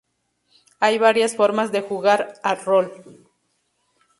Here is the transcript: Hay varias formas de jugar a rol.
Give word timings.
Hay 0.79 0.97
varias 0.97 1.35
formas 1.35 1.71
de 1.71 1.81
jugar 1.81 2.33
a 2.41 2.55
rol. 2.55 3.03